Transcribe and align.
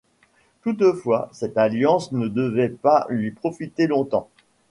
Toutefois, 0.63 1.29
cette 1.31 1.59
alliance 1.59 2.11
ne 2.11 2.27
devait 2.27 2.69
pas 2.69 3.05
lui 3.11 3.29
profiter 3.29 3.85
longtemps. 3.85 4.29